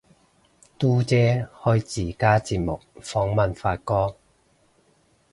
[0.79, 4.15] 嘟姐開自家節目訪問發哥